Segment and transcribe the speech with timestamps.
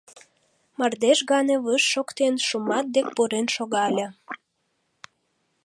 [0.77, 4.07] Мардеж гане выж шоктен, Шумат дек пурен шогале.